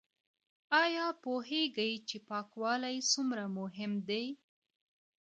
[0.83, 4.25] ایا پوهیږئ چې پاکوالی څومره مهم دی؟